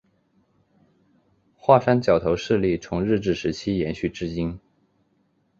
[1.55, 4.59] 华山角头势力从日治时期延续至今。